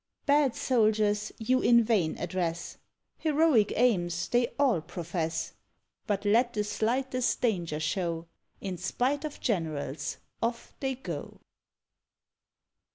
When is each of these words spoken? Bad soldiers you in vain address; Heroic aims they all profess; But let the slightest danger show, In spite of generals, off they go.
Bad 0.25 0.55
soldiers 0.55 1.31
you 1.37 1.61
in 1.61 1.83
vain 1.83 2.17
address; 2.17 2.79
Heroic 3.19 3.71
aims 3.75 4.29
they 4.29 4.47
all 4.57 4.81
profess; 4.81 5.53
But 6.07 6.25
let 6.25 6.53
the 6.53 6.63
slightest 6.63 7.39
danger 7.39 7.79
show, 7.79 8.25
In 8.61 8.77
spite 8.77 9.23
of 9.25 9.39
generals, 9.39 10.17
off 10.41 10.73
they 10.79 10.95
go. 10.95 11.39